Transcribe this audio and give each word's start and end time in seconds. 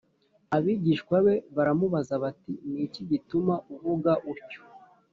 Abigishwa 0.55 1.15
be 1.25 1.35
baramubaza 1.55 2.13
bati 2.23 2.53
Ni 2.69 2.79
iki 2.85 3.01
gituma 3.09 3.53
uvuga 3.73 4.11
utyo 4.31 4.61